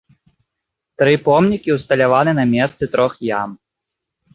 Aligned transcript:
Тры 1.01 1.13
помнікі 1.29 1.77
ўсталяваны 1.77 2.31
на 2.41 2.45
месцы 2.59 2.83
трох 2.97 3.13
ям. 3.41 3.49